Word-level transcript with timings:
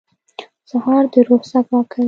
سهار 0.69 1.03
د 1.11 1.13
روح 1.27 1.41
صفا 1.51 1.79
کوي. 1.91 1.99